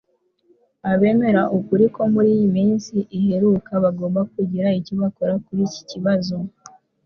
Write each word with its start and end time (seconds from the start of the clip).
abemera 0.91 1.41
ukuri 1.57 1.85
ko 1.95 2.01
muri 2.13 2.29
iyi 2.35 2.47
minsi 2.57 2.95
iheruka 3.17 3.71
bagomba 3.83 4.21
kugira 4.33 4.67
icyo 4.79 4.93
bakora 5.01 5.33
kur'iki 5.45 5.81
kibazo 5.89 6.35